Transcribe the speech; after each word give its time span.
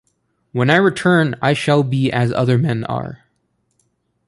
When 0.51 0.71
I 0.71 0.77
return 0.77 1.35
I 1.43 1.53
shall 1.53 1.83
be 1.83 2.11
as 2.11 2.31
other 2.33 2.57
men 2.57 2.85
are. 2.85 3.23